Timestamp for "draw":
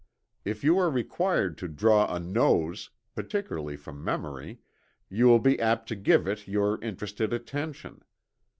1.67-2.11